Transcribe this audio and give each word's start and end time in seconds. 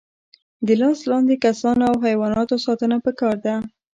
د 0.65 0.67
لاس 0.81 0.99
لاندې 1.11 1.35
کسانو 1.45 1.83
او 1.91 1.95
حیواناتو 2.07 2.55
ساتنه 2.65 2.97
پکار 3.05 3.35
ده. 3.45 3.55